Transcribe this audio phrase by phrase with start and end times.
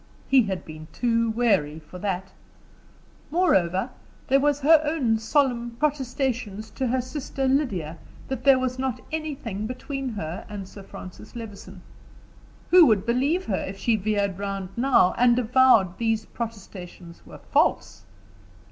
[0.27, 2.31] He had been too wary for that.
[3.29, 3.91] Moreover
[4.29, 9.67] there was her own solemn protestations to her sister Lydia that there was not anything
[9.67, 11.83] between her and Francis Levison;
[12.71, 18.03] who would believe her if she veered round now, and avowed these protestations were false?